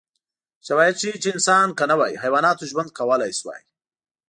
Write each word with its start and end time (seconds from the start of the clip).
شواهد 0.65 0.95
ښيي 1.01 1.17
چې 1.23 1.29
انسان 1.35 1.67
که 1.77 1.83
نه 1.91 1.95
وای، 1.99 2.13
حیواناتو 2.23 2.69
ژوند 2.71 2.89
کولای 2.97 3.31
شوی. 3.39 3.61